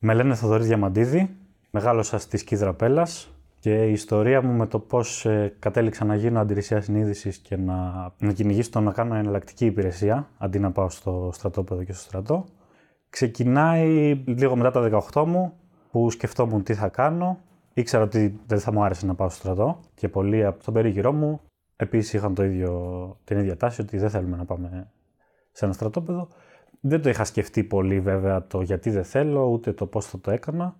[0.00, 1.36] Με λένε Θοδωρής Διαμαντίδη,
[1.70, 3.28] μεγάλωσα στη Σκίδρα Πέλλας
[3.60, 8.10] και η ιστορία μου με το πώς ε, κατέληξα να γίνω αντιρρησία συνείδησης και να,
[8.18, 12.44] να κυνηγήσω το να κάνω εναλλακτική υπηρεσία αντί να πάω στο στρατόπεδο και στο στρατό.
[13.10, 15.52] Ξεκινάει λίγο μετά τα 18 μου
[15.90, 17.38] που σκεφτόμουν τι θα κάνω.
[17.74, 21.12] Ήξερα ότι δεν θα μου άρεσε να πάω στο στρατό και πολλοί από τον περίγυρό
[21.12, 21.40] μου
[21.76, 24.90] επίσης είχαν το ίδιο, την ίδια τάση ότι δεν θέλουμε να πάμε
[25.52, 26.28] σε ένα στρατόπεδο.
[26.80, 30.30] Δεν το είχα σκεφτεί πολύ βέβαια το γιατί δεν θέλω, ούτε το πώς θα το
[30.30, 30.76] έκανα.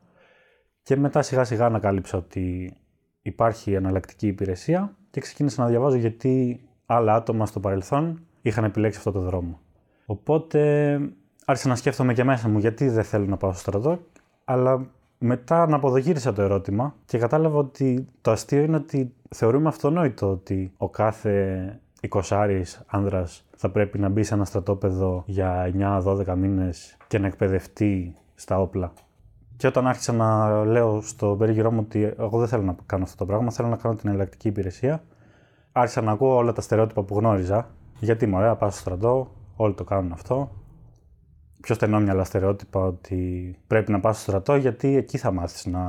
[0.83, 2.77] Και μετά σιγά σιγά ανακάλυψα ότι
[3.23, 9.13] υπάρχει εναλλακτική υπηρεσία και ξεκίνησα να διαβάζω γιατί άλλα άτομα στο παρελθόν είχαν επιλέξει αυτό
[9.13, 9.61] το δρόμο.
[10.07, 11.01] Οπότε
[11.45, 13.99] άρχισα να σκέφτομαι και μέσα μου γιατί δεν θέλω να πάω στο στρατό,
[14.45, 20.31] αλλά μετά να αποδογύρισα το ερώτημα και κατάλαβα ότι το αστείο είναι ότι θεωρούμε αυτονόητο
[20.31, 25.73] ότι ο κάθε 20 άνδρας θα πρέπει να μπει σε ένα στρατόπεδο για
[26.05, 28.93] 9-12 μήνες και να εκπαιδευτεί στα όπλα.
[29.57, 33.17] Και όταν άρχισα να λέω στο περίγυρό μου ότι εγώ δεν θέλω να κάνω αυτό
[33.17, 35.03] το πράγμα, θέλω να κάνω την ελλακτική υπηρεσία,
[35.73, 37.71] άρχισα να ακούω όλα τα στερεότυπα που γνώριζα.
[37.99, 40.51] Γιατί μου ωραία, πάω στο στρατό, όλοι το κάνουν αυτό.
[41.61, 45.81] Πιο στενόμυαλα στερεότυπα ότι πρέπει να πας στο στρατό γιατί εκεί θα μάθεις να...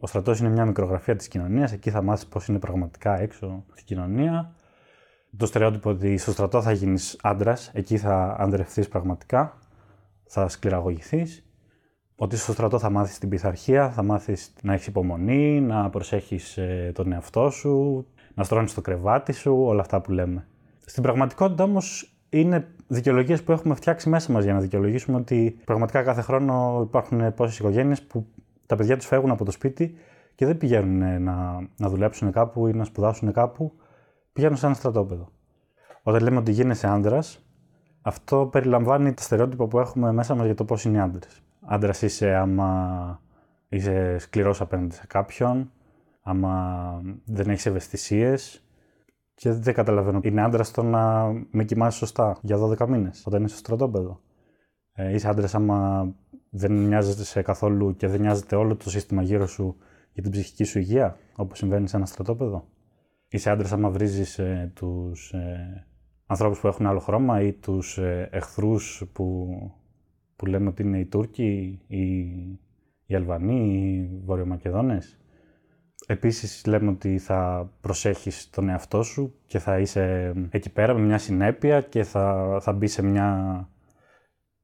[0.00, 3.84] Ο στρατός είναι μια μικρογραφία της κοινωνίας, εκεί θα μάθεις πώς είναι πραγματικά έξω στην
[3.86, 4.54] κοινωνία
[5.36, 9.58] το στερεότυπο ότι στο στρατό θα γίνεις άντρας, εκεί θα αντρευτεί πραγματικά,
[10.26, 11.44] θα σκληραγωγηθείς.
[12.16, 16.90] Ότι στο στρατό θα μάθεις την πειθαρχία, θα μάθεις να έχεις υπομονή, να προσέχεις ε,
[16.94, 20.46] τον εαυτό σου, να στρώνεις το κρεβάτι σου, όλα αυτά που λέμε.
[20.84, 26.02] Στην πραγματικότητα όμως είναι δικαιολογίες που έχουμε φτιάξει μέσα μας για να δικαιολογήσουμε ότι πραγματικά
[26.02, 28.26] κάθε χρόνο υπάρχουν πόσες οικογένειες που
[28.66, 29.94] τα παιδιά τους φεύγουν από το σπίτι
[30.34, 33.72] και δεν πηγαίνουν να, να δουλέψουν κάπου ή να σπουδάσουν κάπου
[34.34, 35.28] πηγαίνουν σε ένα στρατόπεδο.
[36.02, 37.44] Όταν λέμε ότι γίνεσαι άντρας,
[38.02, 41.42] αυτό περιλαμβάνει τα στερεότυπα που έχουμε μέσα μας για το πώς είναι οι άντρες.
[41.66, 43.20] Άντρας είσαι άμα
[43.68, 45.72] είσαι σκληρός απέναντι σε κάποιον,
[46.22, 48.58] άμα δεν έχεις ευαισθησίες.
[49.34, 50.20] Και δεν καταλαβαίνω.
[50.22, 54.20] Είναι άντρας το να με κοιμάσαι σωστά για 12 μήνες όταν είσαι στο στρατόπεδο.
[54.92, 56.08] Ε, είσαι άντρας άμα
[56.50, 59.76] δεν νοιάζεται σε καθόλου και δεν νοιάζεται όλο το σύστημα γύρω σου
[60.12, 62.68] για την ψυχική σου υγεία, όπως συμβαίνει σε ένα στρατόπεδο
[63.34, 65.86] είσαι άντρας άμα βρίζεις ε, τους ε,
[66.26, 69.48] ανθρώπους που έχουν άλλο χρώμα ή τους ε, εχθρούς που,
[70.36, 72.00] που λέμε ότι είναι οι Τούρκοι, οι,
[73.06, 75.18] οι Αλβανοί, οι Βορειομακεδόνες.
[76.06, 81.18] Επίσης λέμε ότι θα προσέχεις τον εαυτό σου και θα είσαι εκεί πέρα με μια
[81.18, 83.68] συνέπεια και θα, θα μπει σε μια...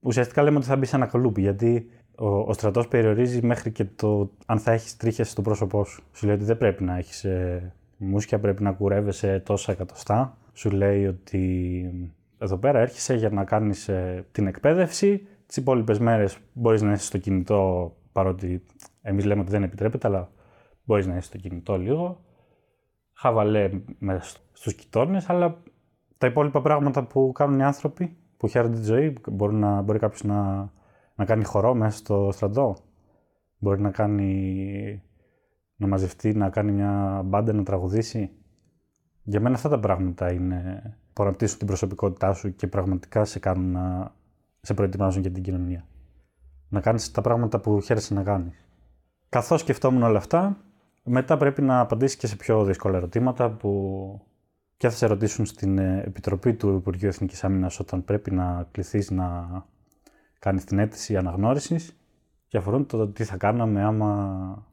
[0.00, 3.84] Ουσιαστικά λέμε ότι θα μπει σε ένα καλούπι γιατί ο, ο στρατός περιορίζει μέχρι και
[3.84, 6.02] το αν θα έχεις τρίχες στο πρόσωπό σου.
[6.12, 10.38] Σου λέει ότι δεν πρέπει να έχεις ε, μουσκια πρέπει να κουρεύεσαι τόσα εκατοστά.
[10.53, 15.27] Σου λέει ότι εδώ πέρα έρχεσαι για να κάνεις ε, την εκπαίδευση.
[15.47, 18.62] Τις υπόλοιπες μέρες μπορείς να είσαι στο κινητό, παρότι
[19.03, 20.31] εμείς λέμε ότι δεν επιτρέπεται, αλλά
[20.84, 22.25] μπορείς να είσαι στο κινητό λίγο.
[23.12, 25.62] Χαβαλέ μέσα στους κοιτώνες, αλλά
[26.19, 30.22] τα υπόλοιπα πράγματα που κάνουν οι άνθρωποι, που χαίρονται τη ζωή, μπορεί, να, μπορεί κάποιος
[30.25, 30.71] να,
[31.15, 32.77] να κάνει χορό μέσα στο στρατό.
[33.59, 35.03] Μπορεί να κάνει
[35.80, 38.30] να μαζευτεί, να κάνει μια μπάντα, να τραγουδήσει.
[39.22, 40.82] Για μένα αυτά τα πράγματα είναι
[41.12, 44.14] που αναπτύσσουν την προσωπικότητά σου και πραγματικά σε κάνουν να
[44.60, 45.86] σε προετοιμάζουν για την κοινωνία.
[46.69, 48.64] Να κάνεις τα πράγματα που χαίρεσαι να κάνεις.
[49.28, 50.56] Καθώς σκεφτόμουν όλα αυτά,
[51.04, 54.20] μετά πρέπει να απαντήσεις και σε πιο δύσκολα ερωτήματα που
[54.76, 59.10] και θα σε ρωτήσουν στην ε, Επιτροπή του Υπουργείου Εθνικής Άμυνας όταν πρέπει να κληθείς
[59.10, 59.48] να
[60.38, 61.96] κάνεις την αίτηση αναγνώρισης
[62.48, 64.69] και αφορούν το τι θα κάναμε άμα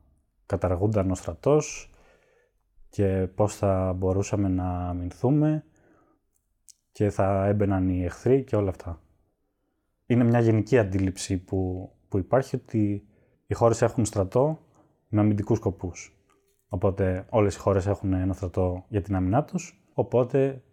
[0.48, 1.92] καταργούνταν ο στρατός
[2.90, 5.64] και πώς θα μπορούσαμε να αμυνθούμε
[6.92, 9.02] και θα έμπαιναν οι εχθροί και όλα αυτά.
[10.06, 13.08] Είναι μια γενική αντίληψη που, που υπάρχει ότι
[13.48, 14.60] οι χώρες έχουν στρατό
[15.08, 16.18] με αμυντικούς σκοπούς.
[16.68, 20.64] Οπότε όλες οι χώρες έχουν ένα στρατό για την άμυνά τους, οπότε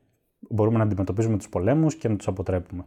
[0.50, 2.86] μπορούμε να αντιμετωπίζουμε τους πολέμους και να τους αποτρέπουμε.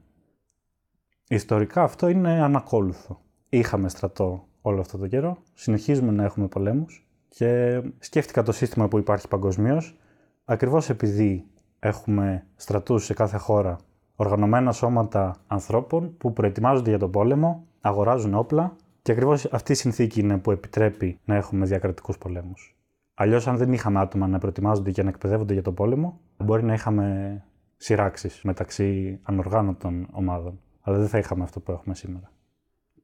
[1.27, 3.21] Ιστορικά αυτό είναι ανακόλουθο.
[3.49, 5.37] Είχαμε στρατό όλο αυτό το καιρό.
[5.53, 9.97] Συνεχίζουμε να έχουμε πολέμους και σκέφτηκα το σύστημα που υπάρχει παγκοσμίως,
[10.45, 11.45] ακριβώς επειδή
[11.79, 13.77] έχουμε στρατούς σε κάθε χώρα,
[14.15, 20.19] οργανωμένα σώματα ανθρώπων που προετοιμάζονται για τον πόλεμο, αγοράζουν όπλα και ακριβώς αυτή η συνθήκη
[20.19, 22.77] είναι που επιτρέπει να έχουμε διακρατικούς πολέμους.
[23.13, 26.73] Αλλιώς, αν δεν είχαμε άτομα να προετοιμάζονται και να εκπαιδεύονται για τον πόλεμο, μπορεί να
[26.73, 27.43] είχαμε
[27.77, 30.59] σειράξεις μεταξύ ανοργάνωτων ομάδων.
[30.81, 32.31] Αλλά δεν θα είχαμε αυτό που έχουμε σήμερα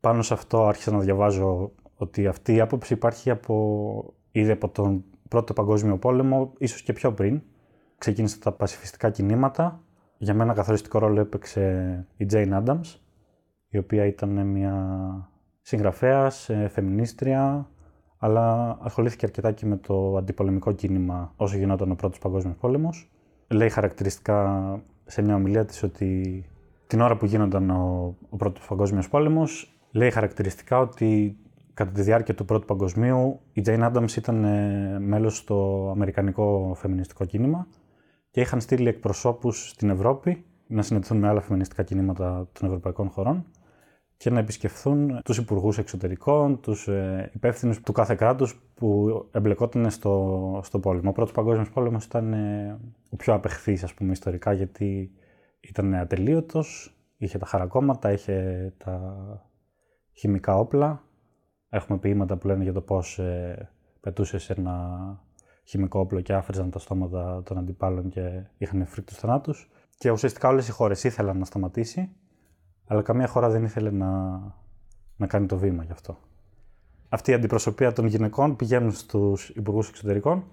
[0.04, 5.04] πάνω σε αυτό άρχισα να διαβάζω ότι αυτή η άποψη υπάρχει από, ήδη από τον
[5.30, 7.42] Πρώτο Παγκόσμιο Πόλεμο, ίσως και πιο πριν.
[7.98, 9.84] Ξεκίνησε τα πασιφιστικά κινήματα.
[10.18, 13.00] Για μένα καθοριστικό ρόλο έπαιξε η Jane Addams,
[13.70, 14.76] η οποία ήταν μια
[15.62, 17.70] Συγγραφέα, ε, φεμινίστρια,
[18.18, 23.12] αλλά ασχολήθηκε αρκετά και με το αντιπολεμικό κίνημα όσο γινόταν ο Πρώτος Παγκόσμιος Πόλεμος.
[23.48, 26.44] Λέει χαρακτηριστικά σε μια ομιλία της ότι
[26.88, 31.38] την ώρα που γίνονταν ο, ο Πρώτος Παγκόσμιος Πόλεμος, λέει χαρακτηριστικά ότι
[31.74, 37.26] κατά τη διάρκεια του Πρώτου Παγκοσμίου η Jane Addams ήταν ε, μέλος στο Αμερικανικό Φεμινιστικό
[37.26, 37.68] Κίνημα
[38.32, 43.46] και είχαν στείλει εκπροσώπους στην Ευρώπη να συναντηθούν με άλλα φεμινιστικά κινήματα των ευρωπαϊκών χωρών
[44.18, 50.60] και να επισκεφθούν τους υπουργούς εξωτερικών, τους ε, υπεύθυνους του κάθε κράτους που εμπλεκόταν στο,
[50.64, 51.10] στο πόλεμο.
[51.10, 52.80] Ο πρώτος παγκόσμιος πόλεμος ήταν ε,
[53.10, 55.12] ο πιο απεχθής, ας πούμε, ιστορικά, γιατί
[55.60, 59.26] ήταν ατελείωτος, είχε τα χαρακόμματα, είχε τα
[60.14, 61.04] χημικά όπλα.
[61.70, 63.70] Έχουμε ποίηματα που λένε για το πώς ε,
[64.00, 65.00] πετούσε σε ένα
[65.64, 69.70] χημικό όπλο και άφριζαν τα στόματα των αντιπάλων και είχαν φρίκτους θανάτους.
[69.98, 72.16] Και ουσιαστικά όλες οι χώρες ήθελαν να σταματήσει
[72.88, 74.40] αλλά καμία χώρα δεν ήθελε να,
[75.16, 76.18] να κάνει το βήμα γι' αυτό.
[77.10, 80.44] Αυτή η αντιπροσωπεία των γυναικών πηγαίνουν στους υπουργούς εξωτερικών,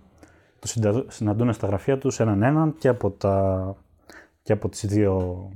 [0.59, 3.77] τους συναντούν στα γραφεία τους έναν έναν και από, τα,
[4.43, 5.49] και από τις δύο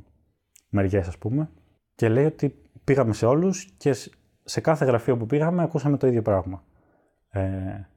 [0.68, 1.50] μεριές ας πούμε
[1.94, 3.96] και λέει ότι πήγαμε σε όλους και
[4.44, 6.64] σε κάθε γραφείο που πήγαμε ακούσαμε το ίδιο πράγμα.
[7.28, 7.88] Ε,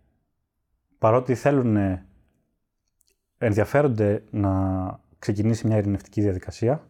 [0.97, 1.99] παρότι θέλουν,
[3.37, 4.51] ενδιαφέρονται να
[5.19, 6.83] ξεκινήσει μια ειρηνευτική διαδικασία,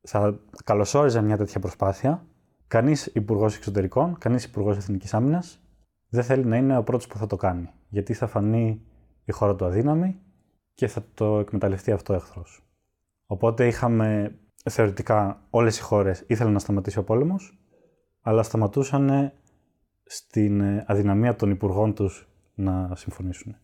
[0.00, 2.26] θα καλωσόριζα μια τέτοια προσπάθεια.
[2.66, 5.60] Κανείς υπουργός εξωτερικών, κανείς υπουργός εθνικής άμυνας
[6.08, 7.70] δεν θέλει να είναι ο πρώτος που θα το κάνει.
[7.88, 8.82] Γιατί θα φανεί
[9.24, 10.20] η χώρα του αδύναμη
[10.74, 12.64] και θα το εκμεταλλευτεί αυτό ο εχθρός.
[13.26, 14.38] Οπότε είχαμε
[14.70, 17.58] θεωρητικά όλες οι χώρες ήθελαν να σταματήσει ο πόλεμος,
[18.20, 19.32] αλλά σταματούσαν
[20.04, 23.56] στην αδυναμία των υπουργών τους να συμφωνήσουν.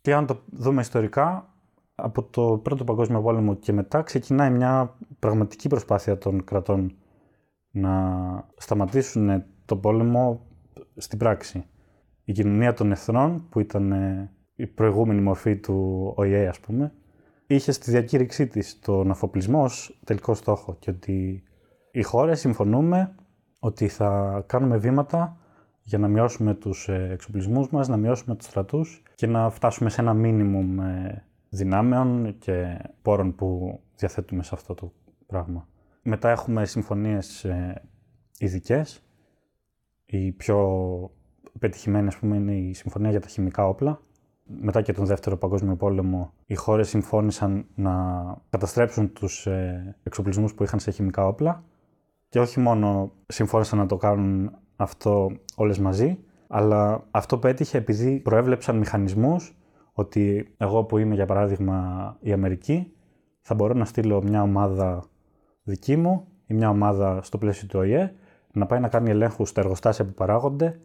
[0.00, 1.52] Και αν το δούμε ιστορικά,
[1.94, 6.96] από το Πρώτο Παγκόσμιο Πόλεμο και μετά ξεκινάει μια πραγματική προσπάθεια των κρατών
[7.70, 7.92] να
[8.56, 10.46] σταματήσουν το πόλεμο
[10.96, 11.64] στην πράξη.
[12.24, 16.92] Η κοινωνία των εθνών, που ήταν ε, η προηγούμενη μορφή του ΟΗΕ, ας πούμε,
[17.54, 21.42] είχε στη διακήρυξή της τον αφοπλισμός ως τελικό στόχο και ότι
[21.90, 23.14] οι χώρες συμφωνούμε
[23.58, 25.36] ότι θα κάνουμε βήματα
[25.82, 30.00] για να μειώσουμε τους ε, εξοπλισμούς μας, να μειώσουμε τους στρατούς και να φτάσουμε σε
[30.00, 34.92] ένα μίνιμουμ ε, δυνάμεων και πόρων που διαθέτουμε σε αυτό το
[35.26, 35.68] πράγμα.
[36.02, 37.82] Μετά έχουμε συμφωνίες ε,
[38.38, 39.02] ειδικές.
[40.04, 40.58] Η πιο
[41.58, 44.00] πετυχημένη, ας πούμε, είναι η συμφωνία για τα χημικά όπλα.
[44.44, 47.92] Μετά και τον Δεύτερο Παγκόσμιο Πόλεμο, οι χώρες συμφώνησαν να
[48.50, 51.64] καταστρέψουν τους ε, εξοπλισμούς που είχαν σε χημικά όπλα
[52.28, 58.76] και όχι μόνο συμφώνησαν να το κάνουν αυτό όλες μαζί, αλλά αυτό πέτυχε επειδή προέβλεψαν
[58.76, 59.56] μηχανισμούς
[59.92, 62.92] ότι εγώ που είμαι για παράδειγμα η Αμερική
[63.40, 65.04] θα μπορώ να στείλω μια ομάδα
[65.62, 68.14] δική μου ή μια ομάδα στο πλαίσιο του ΟΗΕ
[68.52, 70.80] να πάει να κάνει ελέγχους στα εργοστάσια που παράγονται,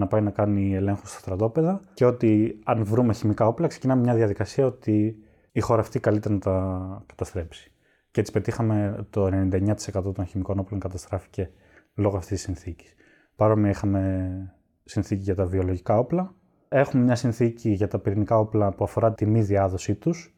[0.00, 4.14] να πάει να κάνει ελέγχους στα στρατόπεδα και ότι αν βρούμε χημικά όπλα ξεκινάμε μια
[4.14, 5.16] διαδικασία ότι
[5.52, 7.72] η χώρα αυτή καλείται να τα καταστρέψει.
[8.10, 11.50] Και έτσι πετύχαμε το 99% των χημικών όπλων καταστράφηκε
[11.94, 12.94] λόγω αυτής της συνθήκης.
[13.36, 14.54] Παρόμοια είχαμε
[14.84, 16.34] συνθήκη για τα βιολογικά όπλα,
[16.72, 20.34] Έχουμε μια συνθήκη για τα πυρηνικά όπλα που αφορά τη μη διάδοσή τους.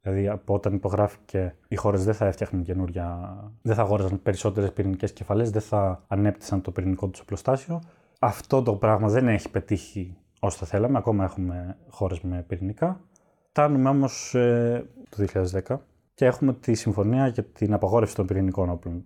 [0.00, 3.34] Δηλαδή, από όταν υπογράφηκε, οι χώρες δεν θα έφτιαχναν καινούρια.
[3.62, 7.80] δεν θα αγόραζαν περισσότερες πυρηνικές κεφαλές, δεν θα ανέπτυσαν το πυρηνικό τους οπλοστάσιο.
[8.22, 10.98] Αυτό το πράγμα δεν έχει πετύχει όσο θα θέλαμε.
[10.98, 13.00] Ακόμα έχουμε χώρες με πυρηνικά.
[13.48, 15.24] Φτάνουμε όμως ε, το
[15.66, 15.76] 2010
[16.14, 19.04] και έχουμε τη συμφωνία για την απαγόρευση των πυρηνικών όπλων.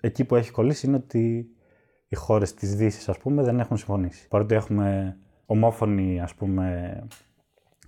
[0.00, 1.50] Εκεί που έχει κολλήσει είναι ότι
[2.08, 4.28] οι χώρες της Δύσης, ας πούμε, δεν έχουν συμφωνήσει.
[4.28, 6.98] Παρότι έχουμε ομόφωνη ας πούμε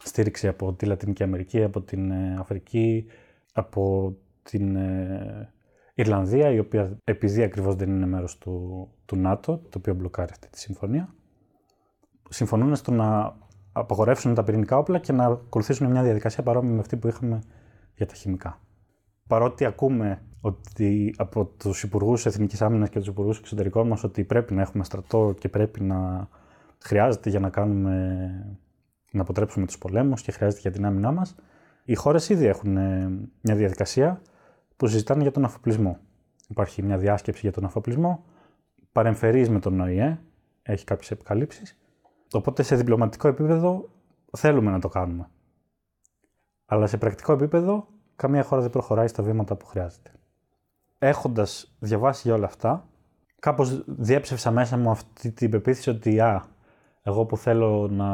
[0.05, 3.07] στήριξη από τη Λατινική Αμερική, από την ε, Αφρική,
[3.53, 5.53] από την ε,
[5.99, 10.49] Ιρλανδία, η οποία επειδή ακριβώς δεν είναι μέρος του, του ΝΑΤΟ, το οποίο μπλοκάρει αυτή
[10.49, 11.15] τη συμφωνία,
[12.29, 13.37] συμφωνούν στο να
[13.73, 17.43] απαγορεύσουν τα πυρηνικά όπλα και να ακολουθήσουν μια διαδικασία παρόμοια με αυτή που είχαμε
[17.95, 18.61] για τα χημικά.
[19.27, 24.55] Παρότι ακούμε ότι από τους υπουργούς Εθνικής Άμυνας και τους υπουργούς εξωτερικών μας ότι πρέπει
[24.55, 26.29] να έχουμε στρατό και πρέπει να
[26.79, 28.17] χρειάζεται για να κάνουμε,
[29.13, 31.35] να αποτρέψουμε τους πολέμους και χρειάζεται για την άμυνά μας,
[31.85, 34.21] οι χώρες ήδη έχουν ε, μια διαδικασία
[34.79, 35.99] που συζητάνε για τον αφοπλισμό.
[36.49, 38.25] Υπάρχει μια διάσκεψη για τον αφοπλισμό,
[38.93, 40.21] παρεμφερείς με τον ΟΗΕ,
[40.63, 41.79] έχει κάποιες επικαλύψεις,
[42.33, 43.89] οπότε σε διπλωματικό επίπεδο
[44.37, 45.29] θέλουμε να το κάνουμε.
[46.67, 50.13] Αλλά σε πρακτικό επίπεδο καμία χώρα δεν προχωράει στα βήματα που χρειάζεται.
[50.99, 52.89] Έχοντας διαβάσει για όλα αυτά,
[53.39, 56.47] κάπως διέψευσα μέσα μου αυτή την πεποίθηση ότι α,
[57.03, 58.07] εγώ που θέλω να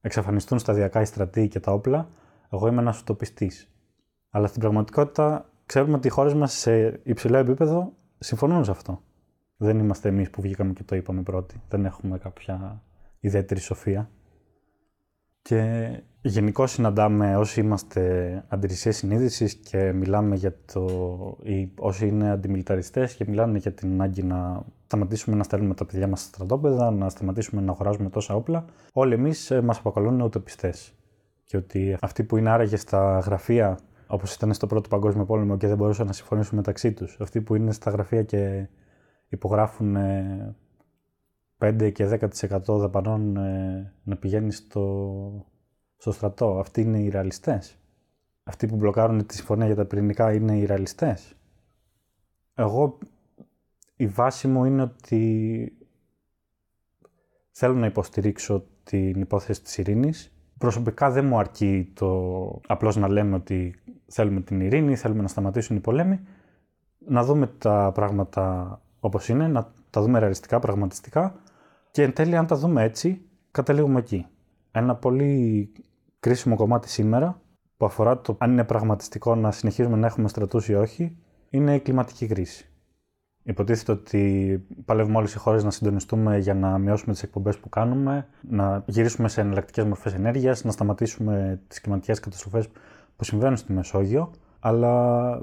[0.00, 2.08] εξαφανιστούν σταδιακά οι στρατοί και τα όπλα,
[2.50, 3.68] εγώ είμαι ένας ουτοπιστής.
[4.30, 9.02] Αλλά στην πραγματικότητα ξέρουμε ότι οι χώρες μας σε υψηλό επίπεδο συμφωνούν σε αυτό.
[9.56, 11.62] Δεν είμαστε εμείς που βγήκαμε και το είπαμε πρώτοι.
[11.68, 12.82] Δεν έχουμε κάποια
[13.20, 14.10] ιδιαίτερη σοφία.
[15.42, 15.88] Και
[16.20, 20.86] γενικώ συναντάμε όσοι είμαστε αντιρρησίες συνείδησης και μιλάμε για το.
[21.42, 26.08] ή όσοι είναι αντιμιλιταριστές και μιλάνε για την ανάγκη να σταματήσουμε να στέλνουμε τα παιδιά
[26.08, 28.64] μας στα στρατόπεδα, να σταματήσουμε να αγοράζουμε τόσα όπλα.
[28.92, 30.74] Όλοι εμείς ε, μας αποκαλούν ουτοπιστέ.
[31.44, 35.66] Και ότι αυτοί που είναι άραγε στα γραφεία, όπως ήταν στο Πρώτο Παγκόσμιο Πόλεμο και
[35.66, 38.68] δεν μπορούσαν να συμφωνήσουν μεταξύ τους, αυτοί που είναι στα γραφεία και
[39.28, 39.96] υπογράφουν
[41.58, 45.46] 5 και 10% δαπανών ε, να πηγαίνει στο,
[45.96, 46.58] στο στρατό.
[46.58, 47.78] Αυτοί είναι οι ρεαλιστές.
[48.44, 51.34] Αυτοί που μπλοκάρουν τη συμφωνία για τα πυρηνικά είναι οι ρεαλιστές.
[52.54, 52.98] Εγώ
[53.96, 55.72] η βάση μου είναι ότι
[57.50, 60.33] θέλω να υποστηρίξω την υπόθεση της ειρήνης.
[60.64, 63.74] Προσωπικά δεν μου αρκεί το απλώς να λέμε ότι
[64.06, 66.20] θέλουμε την ειρήνη, θέλουμε να σταματήσουν οι πολέμοι.
[66.98, 71.34] Να δούμε τα πράγματα όπως είναι, να τα δούμε ρεαλιστικά, πραγματιστικά
[71.90, 74.26] και εν τέλει αν τα δούμε έτσι, καταλήγουμε εκεί.
[74.70, 75.72] Ένα πολύ
[76.20, 77.40] κρίσιμο κομμάτι σήμερα
[77.76, 81.16] που αφορά το αν είναι πραγματιστικό να συνεχίζουμε να έχουμε στρατούς ή όχι,
[81.50, 82.68] είναι η κλιματική κρίση.
[83.46, 88.26] Υποτίθεται ότι παλεύουμε όλες οι χώρες να συντονιστούμε για να μειώσουμε τις εκπομπές που κάνουμε,
[88.40, 92.68] να γυρίσουμε σε εναλλακτικές μορφές ενέργειας, να σταματήσουμε τις κλιματικές καταστροφές
[93.16, 94.30] που συμβαίνουν στη Μεσόγειο.
[94.60, 95.42] Αλλά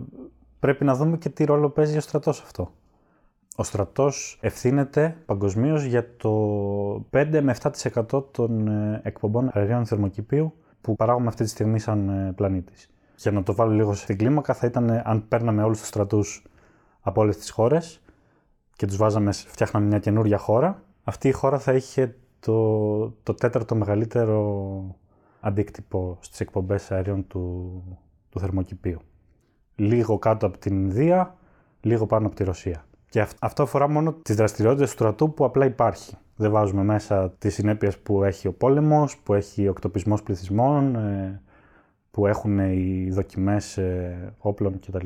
[0.60, 2.72] πρέπει να δούμε και τι ρόλο παίζει ο στρατός αυτό.
[3.56, 6.32] Ο στρατός ευθύνεται παγκοσμίως για το
[7.12, 12.32] 5 με 7% των ε, εκπομπών αερίων θερμοκηπίου που παράγουμε αυτή τη στιγμή σαν ε,
[12.36, 12.90] πλανήτης.
[13.18, 16.44] Για να το βάλω λίγο στην κλίμακα, θα ήταν αν παίρναμε όλους τους στρατούς
[17.02, 18.02] από όλες τις χώρες
[18.76, 23.76] και τους βάζαμε, φτιάχναμε μια καινούρια χώρα, αυτή η χώρα θα είχε το, το τέταρτο
[23.76, 24.96] μεγαλύτερο
[25.40, 27.84] αντίκτυπο στις εκπομπές αερίων του,
[28.30, 29.00] του θερμοκηπίου.
[29.76, 31.36] Λίγο κάτω από την Ινδία,
[31.82, 32.86] λίγο πάνω από τη Ρωσία.
[33.10, 36.18] Και αυτό αφορά μόνο τις δραστηριότητες του στρατού που απλά υπάρχει.
[36.36, 41.42] Δεν βάζουμε μέσα τις συνέπειες που έχει ο πόλεμος, που έχει ο εκτοπισμός πληθυσμών, ε,
[42.12, 45.06] που έχουν οι δοκιμές ε, όπλων κτλ.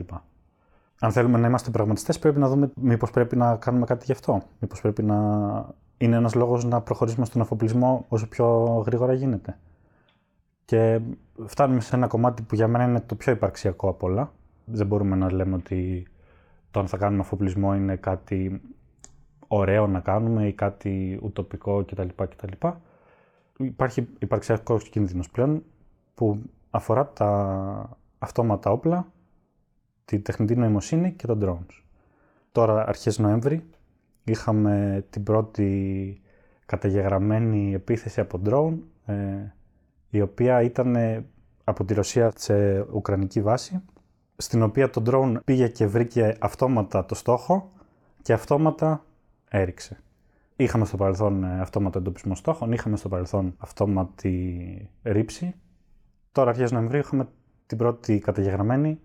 [0.99, 4.41] Αν θέλουμε να είμαστε πραγματιστές, πρέπει να δούμε μήπως πρέπει να κάνουμε κάτι γι' αυτό.
[4.59, 5.15] Μήπως πρέπει να
[5.97, 9.57] είναι ένας λόγος να προχωρήσουμε στον αφοπλισμό όσο πιο γρήγορα γίνεται.
[10.65, 11.01] Και
[11.45, 14.31] φτάνουμε σε ένα κομμάτι που για μένα είναι το πιο υπαρξιακό απ' όλα.
[14.65, 16.07] Δεν μπορούμε να λέμε ότι
[16.71, 18.61] το αν θα κάνουμε αφοπλισμό είναι κάτι
[19.47, 22.07] ωραίο να κάνουμε ή κάτι ουτοπικό κτλ.
[22.15, 22.67] κτλ.
[23.57, 25.63] Υπάρχει υπαρξιακός κίνδυνος πλέον
[26.15, 29.07] που αφορά τα αυτόματα όπλα,
[30.05, 31.81] τη τεχνητή νοημοσύνη και τα drones.
[32.51, 33.65] Τώρα, αρχές Νοέμβρη,
[34.23, 36.21] είχαμε την πρώτη
[36.65, 39.15] καταγεγραμμένη επίθεση από drone, ε,
[40.09, 40.95] η οποία ήταν
[41.63, 43.81] από τη Ρωσία σε ουκρανική βάση
[44.37, 47.71] στην οποία το drone πήγε και βρήκε αυτόματα το στόχο
[48.21, 49.05] και αυτόματα
[49.49, 49.99] έριξε.
[50.55, 55.55] Είχαμε στο παρελθόν ε, αυτόματο εντοπισμό στόχων, είχαμε στο παρελθόν αυτόματη ρήψη.
[56.31, 57.27] Τώρα, αρχές Νοεμβρίου, είχαμε
[57.65, 58.99] την πρώτη καταγεγραμμένη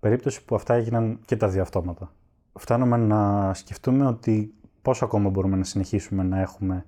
[0.00, 2.12] περίπτωση που αυτά έγιναν και τα δύο αυτόματα.
[2.58, 6.86] Φτάνουμε να σκεφτούμε ότι πόσο ακόμα μπορούμε να συνεχίσουμε να έχουμε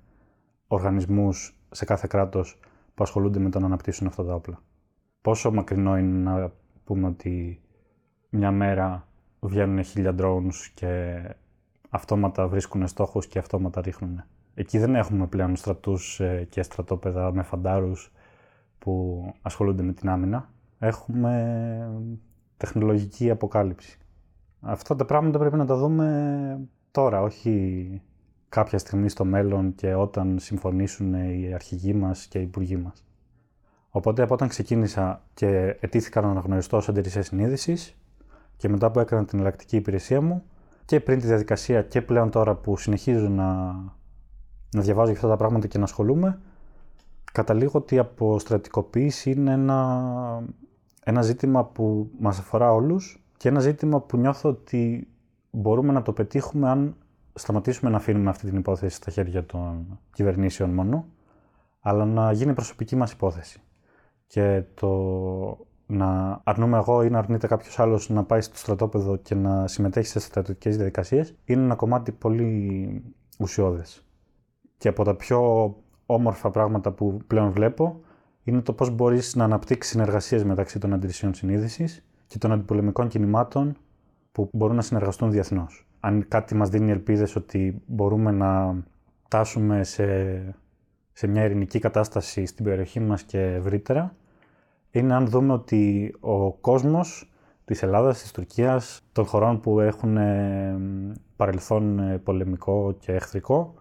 [0.67, 2.59] οργανισμούς σε κάθε κράτος
[2.95, 4.61] που ασχολούνται με το να αναπτύσσουν αυτά τα όπλα.
[5.21, 6.51] Πόσο μακρινό είναι να
[6.83, 7.61] πούμε ότι
[8.29, 9.07] μια μέρα
[9.39, 11.21] βγαίνουν χίλια drones και
[11.89, 14.23] αυτόματα βρίσκουν στόχους και αυτόματα ρίχνουν.
[14.53, 18.11] Εκεί δεν έχουμε πλέον στρατούς ε, και στρατόπεδα με φαντάρους
[18.79, 20.49] που ασχολούνται με την άμυνα.
[20.79, 21.33] Έχουμε
[22.61, 23.97] τεχνολογική αποκάλυψη.
[24.61, 26.59] Αυτά τα πράγματα πρέπει να τα δούμε
[26.91, 28.01] τώρα, όχι
[28.49, 33.05] κάποια στιγμή στο μέλλον και όταν συμφωνήσουν οι αρχηγοί μας και οι υπουργοί μας.
[33.89, 37.95] Οπότε από όταν ξεκίνησα και ετήθηκα να αναγνωριστώ ως αντιρρησία συνείδησης,
[38.57, 40.43] και μετά που έκανα την ελλακτική υπηρεσία μου
[40.85, 43.53] και πριν τη διαδικασία και πλέον τώρα που συνεχίζω να,
[44.71, 46.39] να διαβάζω για αυτά τα πράγματα και να ασχολούμαι,
[47.31, 50.43] καταλήγω ότι η αποστρατικοποίηση είναι ένα,
[51.03, 55.07] ένα ζήτημα που μας αφορά όλους και ένα ζήτημα που νιώθω ότι
[55.51, 56.95] μπορούμε να το πετύχουμε αν
[57.33, 61.05] σταματήσουμε να αφήνουμε αυτή την υπόθεση στα χέρια των κυβερνήσεων μόνο,
[61.79, 63.61] αλλά να γίνει προσωπική μας υπόθεση.
[64.27, 64.87] Και το
[65.85, 70.07] να αρνούμε εγώ ή να αρνείται κάποιος άλλος να πάει στο στρατόπεδο και να συμμετέχει
[70.07, 73.03] σε στρατιωτικές διαδικασίες, είναι ένα κομμάτι πολύ
[73.39, 74.05] ουσιώδες.
[74.77, 78.01] Και από τα πιο όμορφα πράγματα που πλέον βλέπω
[78.43, 83.77] είναι το πώς μπορείς να αναπτύξεις συνεργασίες μεταξύ των αντιρρησιών συνείδησης και των αντιπολεμικών κινημάτων
[84.31, 85.85] που μπορούν να συνεργαστούν διεθνώς.
[85.99, 88.75] Αν κάτι μας δίνει ελπίδες ότι μπορούμε να
[89.23, 90.05] φτάσουμε σε,
[91.13, 94.15] σε μια ειρηνική κατάσταση στην περιοχή μας και ευρύτερα,
[94.91, 97.31] είναι αν δούμε ότι ο κόσμος
[97.65, 100.77] της Ελλάδας, της Τουρκίας, των χωρών που έχουν ε,
[101.35, 103.73] παρελθόν ε, πολεμικό και εχθρικό,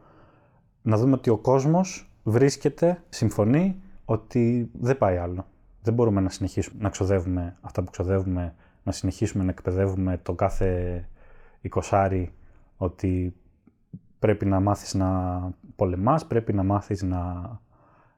[0.83, 5.47] να δούμε ότι ο κόσμος βρίσκεται, συμφωνεί ότι δεν πάει άλλο.
[5.83, 11.09] Δεν μπορούμε να συνεχίσουμε να ξοδεύουμε αυτά που ξοδεύουμε, να συνεχίσουμε να εκπαιδεύουμε τον κάθε
[11.61, 12.35] εικοσάρι
[12.77, 13.37] ότι
[14.19, 15.41] πρέπει να μάθεις να
[15.77, 17.51] πολεμάς, πρέπει να μάθεις να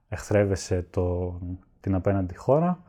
[0.09, 1.39] εχθρεύεσαι το,
[1.81, 2.83] την απέναντι χώρα.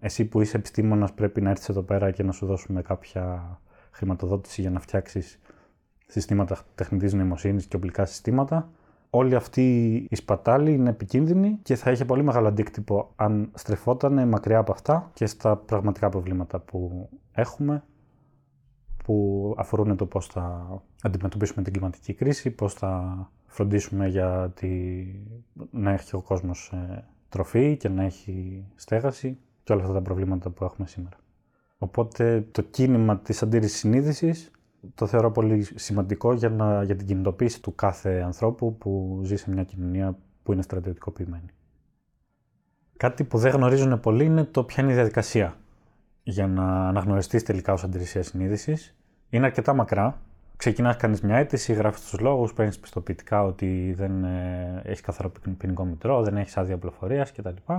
[0.00, 3.58] Εσύ που είσαι επιστήμονας πρέπει να έρθεις εδώ πέρα και να σου δώσουμε κάποια
[3.90, 5.40] χρηματοδότηση για να φτιάξεις
[6.06, 8.70] συστήματα τεχνητής νοημοσύνης και οπλικά συστήματα.
[9.10, 14.58] Όλη αυτή η σπατάλη είναι επικίνδυνη και θα είχε πολύ μεγάλο αντίκτυπο αν στρεφόταν μακριά
[14.58, 17.84] από αυτά και στα πραγματικά προβλήματα που έχουμε
[19.04, 20.66] που αφορούν το πώς θα
[21.02, 25.04] αντιμετωπίσουμε την κλιματική κρίση, πώς θα φροντίσουμε για τη...
[25.70, 30.50] να έχει ο κόσμος ε, τροφή και να έχει στέγαση και όλα αυτά τα προβλήματα
[30.50, 31.16] που έχουμε σήμερα.
[31.78, 34.50] Οπότε το κίνημα της αντίρρησης συνείδησης
[34.94, 39.50] το θεωρώ πολύ σημαντικό για, να, για την κινητοποίηση του κάθε ανθρώπου που ζει σε
[39.50, 41.50] μια κοινωνία που είναι στρατιωτικοποιημένη.
[42.96, 45.56] Κάτι που δεν γνωρίζουν πολύ είναι το ποια είναι η διαδικασία
[46.22, 48.96] για να αναγνωριστείς τελικά ως αντιρρησία συνείδησης.
[49.30, 50.20] Είναι αρκετά μακρά.
[50.56, 55.84] Ξεκινάς, κάνεις μια αίτηση, γράφεις τους λόγους, παίρνεις πιστοποιητικά ότι δεν ε, έχεις καθαρό ποινικό
[55.84, 57.72] μητρό, δεν έχεις άδεια πληροφορίας κτλ.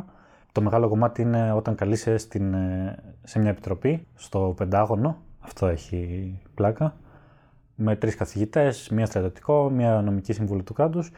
[0.52, 6.34] Το μεγάλο κομμάτι είναι όταν καλείσαι στην, ε, σε μια επιτροπή, στο Πεντάγωνο, αυτό έχει
[6.54, 6.96] πλάκα,
[7.76, 11.12] με τρεις καθηγητές, μία στρατιωτικό, μία νομική συμβουλή του κράτους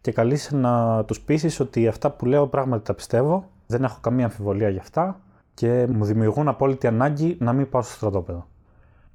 [0.00, 4.24] και καλείσαι να τους πείσεις ότι αυτά που λέω πράγματι τα πιστεύω, δεν έχω καμία
[4.24, 5.20] αμφιβολία γι' αυτά
[5.54, 8.46] και μου δημιουργούν απόλυτη ανάγκη να μην πάω στο στρατόπεδο.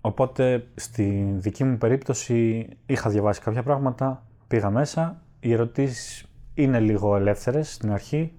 [0.01, 5.21] Οπότε στη δική μου περίπτωση είχα διαβάσει κάποια πράγματα, πήγα μέσα.
[5.39, 8.33] Οι ερωτήσεις είναι λίγο ελεύθερες στην αρχή.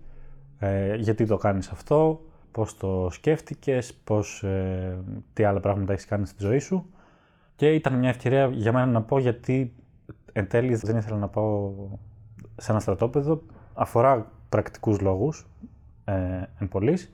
[0.59, 2.21] Ε, γιατί το κάνεις αυτό,
[2.53, 4.99] πώς το σκέφτηκες, πώς, ε,
[5.33, 6.87] τι άλλα πράγματα έχεις κάνει στη ζωή σου.
[7.57, 9.75] Και ήταν μια ευκαιρία για μένα να πω γιατί
[10.33, 11.73] εν τέλει δεν ήθελα να πάω
[12.57, 13.43] σε ένα στρατόπεδο.
[13.75, 15.47] Αφορά πρακτικούς λόγους,
[16.05, 16.13] ε,
[16.59, 17.13] εν πολλής,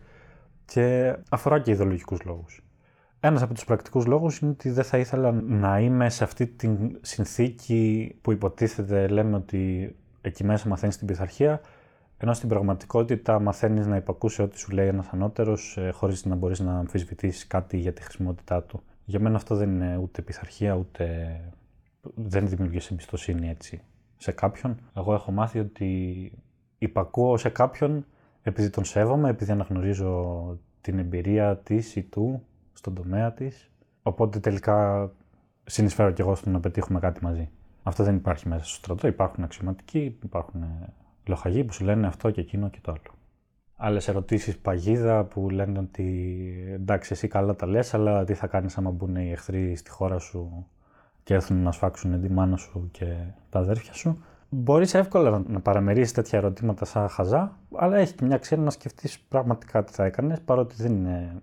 [0.64, 2.62] και αφορά και ιδεολογικούς λόγους.
[3.20, 6.68] Ένας από τους πρακτικούς λόγους είναι ότι δεν θα ήθελα να είμαι σε αυτή τη
[7.01, 11.61] συνθήκη που υποτίθεται λέμε ότι εκεί μέσα μαθαίνεις την πειθαρχία,
[12.18, 16.61] ενώ στην πραγματικότητα μαθαίνεις να υπακούσει ό,τι σου λέει ένας ανώτερος ε, χωρίς να μπορείς
[16.61, 18.83] να αμφισβητήσεις κάτι για τη χρησιμότητά του.
[19.04, 21.37] Για μένα αυτό δεν είναι ούτε πειθαρχία, ούτε
[22.14, 23.81] δεν δημιουργείς εμπιστοσύνη έτσι
[24.16, 24.78] σε κάποιον.
[24.96, 26.33] Εγώ έχω μάθει ότι
[26.78, 28.04] υπακούω σε κάποιον
[28.42, 33.70] επειδή τον σέβομαι, επειδή αναγνωρίζω την εμπειρία της ή του στον τομέα της.
[34.02, 35.11] Οπότε τελικά
[35.64, 37.50] συνεισφέρω και εγώ στο να πετύχουμε κάτι μαζί.
[37.83, 39.07] Αυτό δεν υπάρχει μέσα στο στρατό.
[39.07, 40.92] Υπάρχουν αξιωματικοί, υπάρχουν ε,
[41.29, 43.17] λοχαγοί που σου λένε αυτό και εκείνο και το άλλο.
[43.77, 46.05] Άλλες ερωτήσεις παγίδα που λένε ότι
[46.73, 50.19] εντάξει, εσύ καλά τα λες, αλλά τι θα κάνεις άμα μπουν οι εχθροί στη χώρα
[50.19, 50.67] σου
[51.23, 53.17] και έρθουν να σφάξουν τη μάνα σου και
[53.51, 54.23] τα αδέρφια σου.
[54.49, 59.19] Μπορείς εύκολα να παραμερίσει τέτοια ερωτήματα σαν χαζά, αλλά έχει και μια αξία να σκεφτείς
[59.19, 61.43] πραγματικά τι θα έκανες, παρότι δεν είναι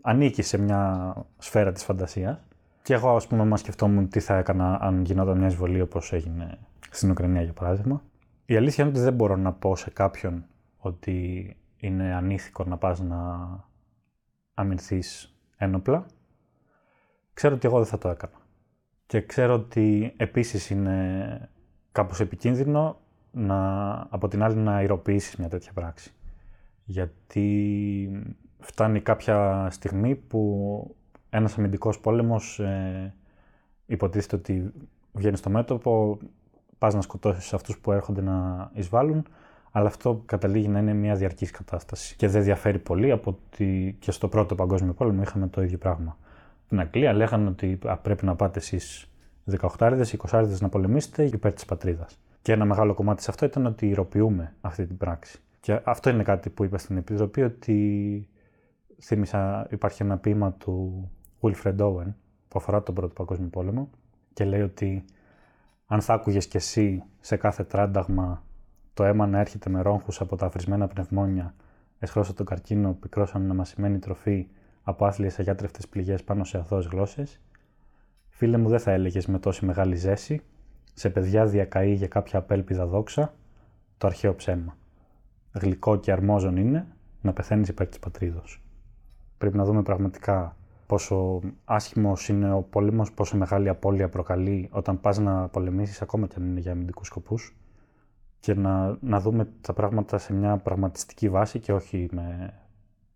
[0.00, 2.38] ανήκει σε μια σφαίρα της φαντασίας.
[2.82, 6.58] Και εγώ, ας πούμε, μα σκεφτόμουν τι θα έκανα αν γινόταν μια εισβολή όπως έγινε
[6.90, 8.02] στην Ουκρανία, για παράδειγμα.
[8.46, 10.46] Η αλήθεια είναι ότι δεν μπορώ να πω σε κάποιον
[10.78, 13.18] ότι είναι ανήθικο να πας να
[14.54, 16.06] αμυνθείς ένοπλα.
[17.32, 18.40] Ξέρω ότι εγώ δεν θα το έκανα.
[19.06, 21.50] Και ξέρω ότι επίσης είναι
[21.92, 26.12] κάπως επικίνδυνο να, από την άλλη να ηρωποιήσεις μια τέτοια πράξη.
[26.84, 28.28] Γιατί
[28.58, 30.96] φτάνει κάποια στιγμή που
[31.30, 33.14] ένας αμυντικός πόλεμος ε,
[33.86, 34.72] υποτίθεται ότι
[35.12, 36.18] βγαίνει στο μέτωπο,
[36.78, 39.26] πας να σκοτώσεις αυτούς που έρχονται να εισβάλλουν,
[39.70, 44.10] αλλά αυτό καταλήγει να είναι μια διαρκής κατάσταση και δεν διαφέρει πολύ από ότι και
[44.10, 46.18] στο πρώτο παγκόσμιο πόλεμο είχαμε το ίδιο πράγμα.
[46.64, 49.10] Στην Αγγλία λέγανε ότι πρέπει να πάτε εσείς
[49.50, 52.18] 18 20 να πολεμήσετε υπέρ της πατρίδας.
[52.42, 55.38] Και ένα μεγάλο κομμάτι σε αυτό ήταν ότι ηρωποιούμε αυτή την πράξη.
[55.60, 58.28] Και αυτό είναι κάτι που είπα στην Επιτροπή, ότι
[59.00, 61.10] θύμισα, υπάρχει ένα ποίημα του
[61.40, 62.12] Wilfred Owen
[62.48, 63.90] που αφορά τον Πρώτο Παγκόσμιο Πόλεμο
[64.32, 65.04] και λέει ότι
[65.86, 68.44] αν θα άκουγες κι εσύ σε κάθε τράνταγμα
[68.94, 71.54] το αίμα να έρχεται με ρόγχους από τα αφρισμένα πνευμόνια,
[71.98, 74.48] εσχρόσα τον καρκίνο, πικρώσαν αναμασιμένη τροφή
[74.82, 77.40] από άθλιες αγιάτρευτες πληγές πάνω σε αθώες γλώσσες,
[78.28, 80.42] φίλε μου δεν θα έλεγες με τόση μεγάλη ζέση,
[80.94, 83.34] σε παιδιά διακαεί για κάποια απέλπιδα δόξα,
[83.98, 84.76] το αρχαίο ψέμα.
[85.52, 86.86] Γλυκό και αρμόζον είναι
[87.20, 88.62] να πεθαίνεις υπέρ της πατρίδος.
[89.38, 95.18] Πρέπει να δούμε πραγματικά πόσο άσχημος είναι ο πόλεμος, πόσο μεγάλη απώλεια προκαλεί όταν πας
[95.18, 97.56] να πολεμήσεις, ακόμα και αν είναι για αμυντικούς σκοπούς,
[98.40, 102.54] και να, να δούμε τα πράγματα σε μια πραγματιστική βάση και όχι με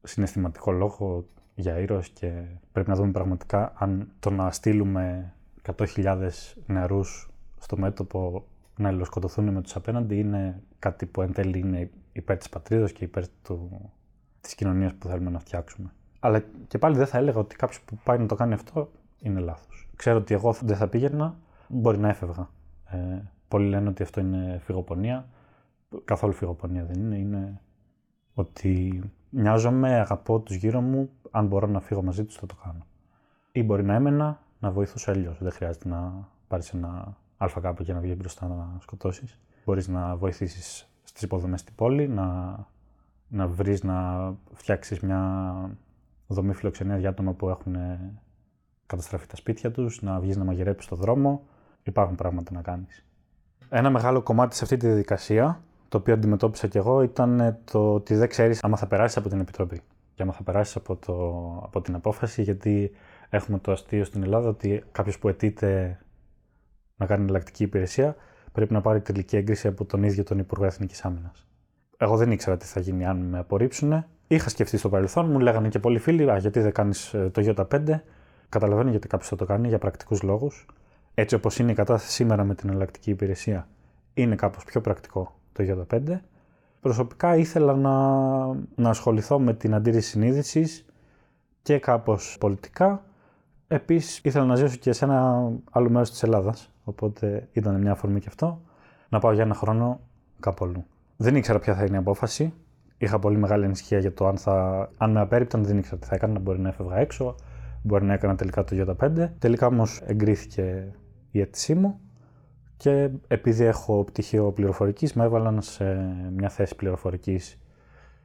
[0.02, 5.32] συναισθηματικό λόγο για ήρωες και πρέπει να δούμε πραγματικά αν το να στείλουμε
[5.76, 6.28] 100.000
[6.66, 8.44] νεαρούς στο μέτωπο
[8.76, 13.04] να αλληλοσκοτωθούν με τους απέναντι είναι κάτι που εν τέλει είναι υπέρ της πατρίδας και
[13.04, 13.90] υπέρ του,
[14.40, 15.92] της κοινωνίας που θέλουμε να φτιάξουμε.
[16.20, 19.40] Αλλά και πάλι δεν θα έλεγα ότι κάποιος που πάει να το κάνει αυτό είναι
[19.40, 19.88] λάθος.
[19.96, 21.36] Ξέρω ότι εγώ δεν θα πήγαινα,
[21.68, 22.48] μπορεί να έφευγα.
[22.84, 25.28] Ε, πολλοί λένε ότι αυτό είναι φυγοπονία.
[26.04, 27.16] Καθόλου φυγοπονία δεν είναι.
[27.16, 27.60] Είναι
[28.34, 32.86] ότι νοιάζομαι, αγαπώ τους γύρω μου, αν μπορώ να φύγω μαζί τους θα το κάνω.
[33.52, 35.38] Ή μπορεί να έμενα να βοηθήσω αλλιώς.
[35.40, 39.38] Δεν χρειάζεται να πάρεις ένα ΑΚ και να βγει μπροστά να σκοτώσεις.
[39.64, 42.58] Μπορείς να βοηθήσεις στις υποδομές στην πόλη, να,
[43.28, 45.52] να βρεις να φτιάξεις μια
[46.34, 47.76] δομή φιλοξενία για άτομα που έχουν
[48.86, 51.42] καταστραφεί τα σπίτια τους, να βγεις να μαγειρέψεις στο δρόμο.
[51.82, 53.04] Υπάρχουν πράγματα να κάνεις.
[53.68, 58.14] Ένα μεγάλο κομμάτι σε αυτή τη διαδικασία, το οποίο αντιμετώπισα κι εγώ, ήταν το ότι
[58.14, 59.80] δεν ξέρεις άμα θα περάσεις από την Επιτροπή
[60.14, 61.14] και άμα θα περάσεις από, το,
[61.64, 62.90] από την απόφαση, γιατί
[63.28, 65.98] έχουμε το αστείο στην Ελλάδα ότι κάποιος που αιτείται
[66.96, 68.16] να κάνει εναλλακτική υπηρεσία
[68.52, 71.46] πρέπει να πάρει τελική έγκριση από τον ίδιο τον Υπουργό Εθνικής Άμυνας.
[71.96, 74.04] Εγώ δεν ήξερα τι θα γίνει αν με απορρίψουν.
[74.32, 77.54] Είχα σκεφτεί στο παρελθόν, μου λέγανε και πολλοί φίλοι, Α, γιατί δεν κάνεις ε, το
[77.56, 78.00] Ι5.
[78.48, 80.66] Καταλαβαίνω γιατί κάποιος θα το κάνει για πρακτικούς λόγους.
[81.14, 83.68] Έτσι όπως είναι η κατάσταση σήμερα με την εναλλακτική υπηρεσία,
[84.14, 86.18] είναι κάπως πιο πρακτικό το Ι5.
[86.80, 87.94] Προσωπικά ήθελα να,
[88.74, 90.84] να ασχοληθώ με την αντίρρηση συνείδησης
[91.62, 93.04] και κάπως πολιτικά.
[93.68, 96.70] Επίσης ήθελα να ζήσω και σε ένα άλλο μέρος της Ελλάδας.
[96.84, 98.60] Οπότε ήταν μια αφορμή και αυτό.
[99.08, 100.00] Να πάω για ένα χρόνο
[100.40, 100.84] κάπου αλλού.
[101.16, 102.52] Δεν ήξερα ποια θα είναι η απόφαση.
[103.02, 106.14] Είχα πολύ μεγάλη ανησυχία για το αν, θα, αν με απέρριπταν, δεν ήξερα τι θα
[106.14, 106.38] έκανα.
[106.38, 107.34] Μπορεί να έφευγα έξω,
[107.82, 109.28] μπορεί να έκανα τελικά το Ι5.
[109.38, 110.94] Τελικά όμως εγκρίθηκε
[111.30, 112.00] η αίτησή μου
[112.76, 115.84] και επειδή έχω πτυχίο πληροφορικής, με έβαλαν σε
[116.36, 117.58] μια θέση πληροφορικής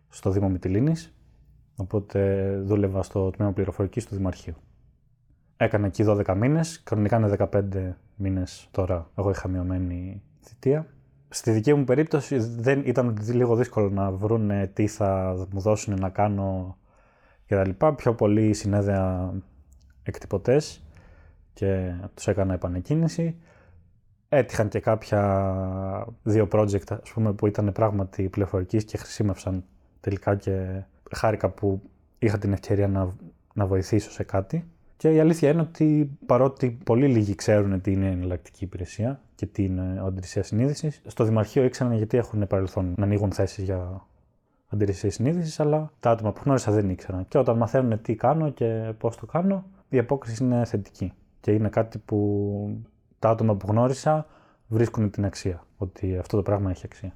[0.09, 1.15] στο Δήμο Μυτιλίνης.
[1.75, 4.55] Οπότε δούλευα στο τμήμα πληροφορικής του Δημαρχείου.
[5.57, 6.83] Έκανα εκεί 12 μήνες.
[6.83, 9.09] Κανονικά είναι 15 μήνες τώρα.
[9.17, 10.87] Εγώ είχα μειωμένη θητεία.
[11.35, 16.09] Στη δική μου περίπτωση δεν ήταν λίγο δύσκολο να βρουν τι θα μου δώσουν να
[16.09, 16.77] κάνω
[17.47, 17.69] κτλ.
[17.95, 19.33] Πιο πολύ συνέδεα
[20.03, 20.83] εκτυπωτές
[21.53, 23.35] και τους έκανα επανεκκίνηση.
[24.29, 25.21] Έτυχαν και κάποια
[26.23, 29.63] δύο project ας πούμε, που ήταν πράγματι πληροφορικής και χρησιμεύσαν
[29.99, 31.81] τελικά και χάρηκα που
[32.19, 33.15] είχα την ευκαιρία να,
[33.53, 34.67] να βοηθήσω σε κάτι.
[34.97, 39.45] Και η αλήθεια είναι ότι παρότι πολύ λίγοι ξέρουν τι είναι η εναλλακτική υπηρεσία και
[39.45, 44.05] τι είναι αντιρρησία συνείδηση, στο Δημαρχείο ήξεραν γιατί έχουν παρελθόν να ανοίγουν θέσεις για
[44.67, 47.27] αντιρρησία συνείδηση, αλλά τα άτομα που γνώρισα δεν ήξεραν.
[47.27, 51.13] Και όταν μαθαίνουν τι κάνω και πώς το κάνω, η απόκριση είναι θετική.
[51.39, 52.79] Και είναι κάτι που
[53.19, 54.27] τα άτομα που γνώρισα
[54.67, 57.15] βρίσκουν την αξία, ότι αυτό το πράγμα έχει αξία.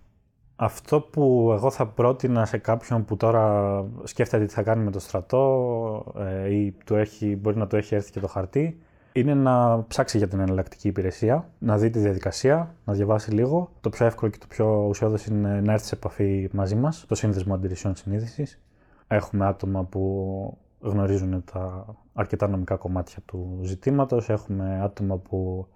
[0.56, 5.00] Αυτό που εγώ θα πρότεινα σε κάποιον που τώρα σκέφτεται τι θα κάνει με το
[5.00, 9.86] στρατό ε, ή του έχει, μπορεί να του έχει έρθει και το χαρτί, είναι να
[9.88, 13.72] ψάξει για την εναλλακτική υπηρεσία, να δει τη διαδικασία, να διαβάσει λίγο.
[13.82, 17.16] Το πιο εύκολο και το πιο ουσιώδες είναι να έρθει σε επαφή μαζί μας, το
[17.16, 18.62] σύνδεσμο αντιρρησιών συνείδησης.
[19.08, 24.30] Έχουμε άτομα που γνωρίζουν τα αρκετά νομικά κομμάτια του ζητήματος.
[24.30, 25.68] Έχουμε άτομα που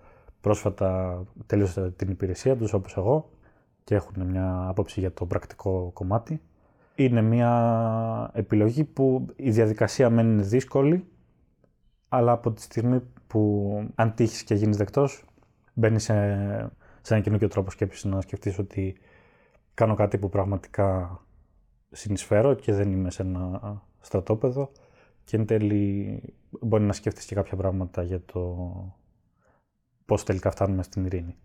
[0.42, 3.30] πρόσφατα τέλειωσαν την υπηρεσία τους όπως εγώ
[3.84, 6.42] και έχουν μια άποψη για το πρακτικό κομμάτι.
[6.96, 11.06] Είναι μια επιλογή που η διαδικασία μένει είναι δύσκολη,
[12.10, 13.02] αλλά από τη στιγμή
[13.34, 15.26] που αν τύχεις και γίνεις δεκτός,
[15.74, 16.14] μπαίνει σε,
[17.02, 18.98] σε ένα καινούργιο τρόπο σκέψης να σκεφτείς ότι
[19.74, 21.20] κάνω κάτι που πραγματικά
[21.92, 24.72] συνεισφέρω και δεν είμαι σε ένα στρατόπεδο
[25.24, 28.68] και εν τέλει μπορεί να σκέφτεσαι και κάποια πράγματα για το
[30.06, 31.36] πώς τελικά φτάνουμε στην ειρήνη.